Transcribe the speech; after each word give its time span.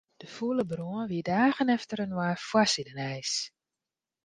De 0.21 0.27
fûle 0.35 0.63
brân 0.71 1.07
wie 1.11 1.23
dagen 1.31 1.69
efterinoar 1.77 2.37
foarsidenijs. 2.49 3.33